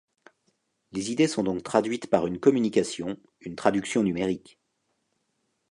Les 0.93 1.11
idées 1.11 1.27
sont 1.27 1.43
donc 1.43 1.61
traduites 1.61 2.07
par 2.09 2.25
une 2.25 2.39
communication, 2.39 3.19
une 3.39 3.55
traduction 3.55 4.01
numérique. 4.01 4.57